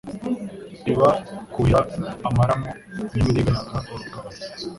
[0.91, 1.09] Iba
[1.51, 1.79] kwuhira
[2.27, 2.69] amaramu
[3.11, 4.39] nyamiringa yanga urugabano.